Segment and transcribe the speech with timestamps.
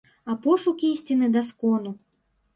[0.31, 1.95] А пошук ісціны да скону.